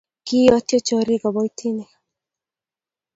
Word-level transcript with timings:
kiiotyo 0.25 0.77
chorik 0.87 1.21
kiboitinik 1.23 1.89